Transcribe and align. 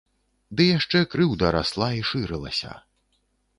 Ды 0.59 0.65
яшчэ 0.77 0.99
крыўда 1.11 1.53
расла 1.57 1.91
і 2.01 2.03
шырылася. 2.13 2.71